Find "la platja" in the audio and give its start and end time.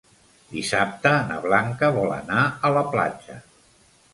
2.79-3.37